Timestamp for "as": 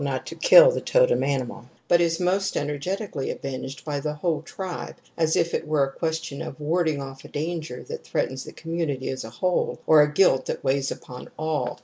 9.13-9.23